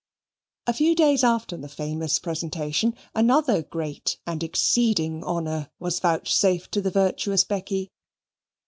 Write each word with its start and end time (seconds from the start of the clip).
A 0.65 0.73
few 0.73 0.95
days 0.95 1.23
after 1.23 1.55
the 1.55 1.69
famous 1.69 2.17
presentation, 2.17 2.95
another 3.13 3.61
great 3.61 4.17
and 4.25 4.41
exceeding 4.43 5.23
honour 5.23 5.69
was 5.77 5.99
vouchsafed 5.99 6.71
to 6.71 6.81
the 6.81 6.89
virtuous 6.89 7.43
Becky. 7.43 7.91